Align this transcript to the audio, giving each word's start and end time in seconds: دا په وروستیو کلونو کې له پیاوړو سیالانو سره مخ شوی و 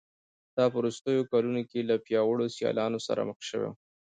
دا 0.57 0.65
په 0.71 0.77
وروستیو 0.81 1.27
کلونو 1.31 1.61
کې 1.69 1.79
له 1.89 1.95
پیاوړو 2.05 2.53
سیالانو 2.57 2.99
سره 3.07 3.21
مخ 3.29 3.39
شوی 3.49 3.67
و 3.69 3.73